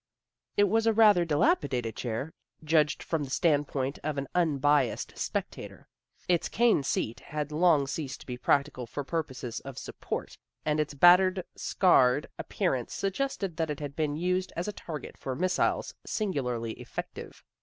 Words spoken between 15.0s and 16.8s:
for missiles singularly